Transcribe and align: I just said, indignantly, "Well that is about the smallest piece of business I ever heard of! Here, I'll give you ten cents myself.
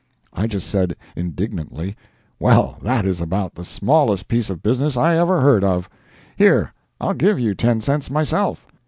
I 0.33 0.47
just 0.47 0.67
said, 0.67 0.95
indignantly, 1.15 1.95
"Well 2.39 2.79
that 2.81 3.05
is 3.05 3.21
about 3.21 3.53
the 3.53 3.63
smallest 3.63 4.27
piece 4.27 4.49
of 4.49 4.63
business 4.63 4.97
I 4.97 5.15
ever 5.15 5.41
heard 5.41 5.63
of! 5.63 5.87
Here, 6.35 6.73
I'll 6.99 7.13
give 7.13 7.39
you 7.39 7.53
ten 7.53 7.81
cents 7.81 8.09
myself. 8.09 8.65